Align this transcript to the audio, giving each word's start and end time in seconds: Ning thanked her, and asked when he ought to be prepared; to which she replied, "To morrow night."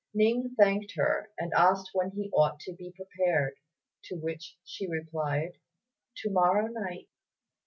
Ning 0.15 0.55
thanked 0.55 0.93
her, 0.95 1.29
and 1.37 1.53
asked 1.53 1.91
when 1.93 2.09
he 2.09 2.31
ought 2.31 2.59
to 2.61 2.73
be 2.73 2.91
prepared; 2.91 3.59
to 4.05 4.15
which 4.15 4.57
she 4.63 4.87
replied, 4.89 5.59
"To 6.23 6.31
morrow 6.31 6.65
night." 6.65 7.07